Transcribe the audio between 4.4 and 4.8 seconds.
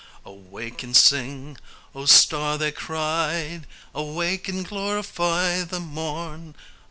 and